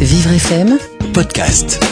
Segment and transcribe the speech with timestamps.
[0.00, 0.78] Vivre FM
[1.14, 1.82] podcast.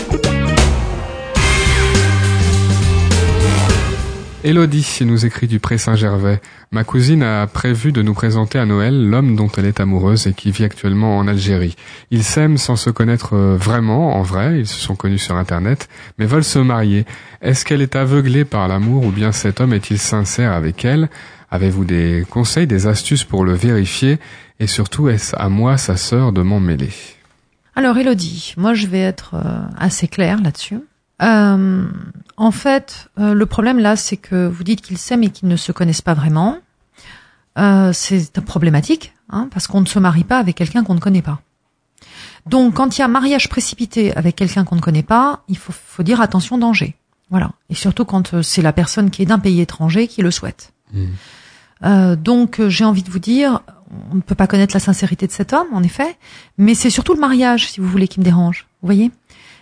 [4.45, 6.43] Elodie nous écrit du Pré Saint-Gervais.
[6.71, 10.35] Ma cousine a prévu de nous présenter à Noël l'homme dont elle est amoureuse et
[10.35, 11.77] qui vit actuellement en Algérie.
[12.11, 15.89] Ils s'aiment sans se connaître euh, vraiment, en vrai, ils se sont connus sur Internet,
[16.19, 17.07] mais veulent se marier.
[17.41, 21.09] Est-ce qu'elle est aveuglée par l'amour ou bien cet homme est-il sincère avec elle?
[21.51, 24.19] Avez-vous des conseils, des astuces pour le vérifier?
[24.61, 26.91] Et surtout, est-ce à moi, sa sœur, de m'en mêler?
[27.77, 30.81] Alors Elodie, moi je vais être euh, assez claire là-dessus.
[31.23, 31.87] Euh,
[32.37, 35.57] en fait, euh, le problème là, c'est que vous dites qu'ils s'aiment et qu'ils ne
[35.57, 36.59] se connaissent pas vraiment.
[37.57, 41.23] Euh, c'est problématique, hein, parce qu'on ne se marie pas avec quelqu'un qu'on ne connaît
[41.23, 41.41] pas.
[42.47, 45.73] Donc, quand il y a mariage précipité avec quelqu'un qu'on ne connaît pas, il faut,
[45.73, 46.97] faut dire attention danger.
[47.31, 47.53] Voilà.
[47.71, 50.73] Et surtout quand euh, c'est la personne qui est d'un pays étranger qui le souhaite.
[51.85, 53.61] Euh, donc, j'ai envie de vous dire,
[54.11, 56.17] on ne peut pas connaître la sincérité de cet homme, en effet,
[56.59, 58.67] mais c'est surtout le mariage, si vous voulez, qui me dérange.
[58.83, 59.11] Vous voyez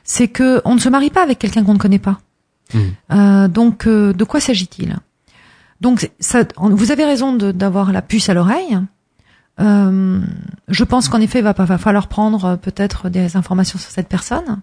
[0.05, 2.21] C'est que on ne se marie pas avec quelqu'un qu'on ne connaît pas.
[3.13, 4.97] Euh, donc, euh, de quoi s'agit-il?
[5.83, 8.79] Donc, ça, vous avez raison d'avoir la puce à l'oreille.
[9.61, 10.21] Euh,
[10.69, 14.63] je pense qu'en effet, il va, falloir prendre euh, peut-être des informations sur cette personne,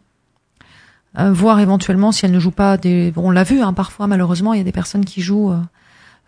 [1.20, 3.12] euh, voir éventuellement si elle ne joue pas des.
[3.12, 5.60] bon, on l'a vu, hein, parfois malheureusement, il y a des personnes qui jouent euh,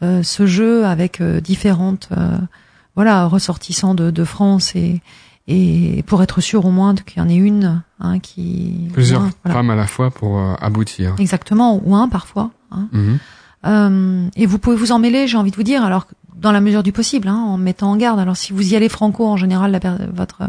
[0.03, 2.37] euh, ce jeu avec euh, différentes, euh,
[2.95, 5.01] voilà, ressortissants de, de France et
[5.47, 9.31] et pour être sûr au moins qu'il y en ait une hein, qui Plusieurs hein,
[9.43, 9.57] voilà.
[9.59, 11.15] femmes à la fois pour euh, aboutir.
[11.17, 12.51] exactement ou un parfois.
[12.71, 12.87] Hein.
[12.91, 13.19] Mhm.
[13.65, 16.61] Euh, et vous pouvez vous en mêler, j'ai envie de vous dire, alors dans la
[16.61, 18.19] mesure du possible, hein, en mettant en garde.
[18.19, 19.79] Alors si vous y allez franco, en général, la
[20.13, 20.43] votre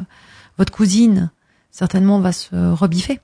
[0.58, 1.30] votre cousine
[1.70, 3.20] certainement va se rebiffer.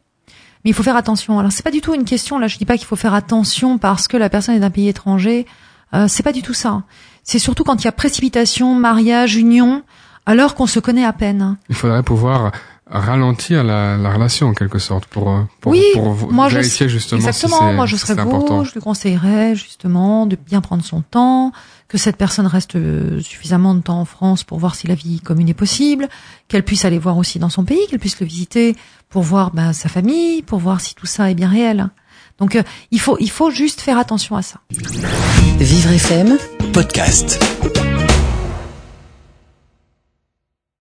[0.65, 1.39] Mais il faut faire attention.
[1.39, 2.39] Alors c'est pas du tout une question.
[2.39, 4.89] Là, je dis pas qu'il faut faire attention parce que la personne est d'un pays
[4.89, 5.47] étranger.
[5.95, 6.83] Euh, c'est pas du tout ça.
[7.29, 9.83] C'est surtout quand il y a précipitation, mariage, union,
[10.25, 11.59] alors qu'on se connaît à peine.
[11.69, 12.53] Il faudrait pouvoir
[12.87, 17.19] ralentir la, la relation en quelque sorte pour, pour, oui, pour moi vérifier je, justement
[17.19, 17.59] exactement.
[17.59, 18.65] si c'est moi, je si serais important.
[18.65, 21.53] je lui conseillerais justement de bien prendre son temps,
[21.89, 25.21] que cette personne reste euh, suffisamment de temps en France pour voir si la vie
[25.21, 26.09] commune est possible,
[26.49, 28.75] qu'elle puisse aller voir aussi dans son pays, qu'elle puisse le visiter
[29.11, 31.91] pour voir ben, sa famille, pour voir si tout ça est bien réel.
[32.39, 34.61] Donc euh, il faut il faut juste faire attention à ça.
[35.59, 36.39] Vivre FM
[36.79, 37.88] Podcast.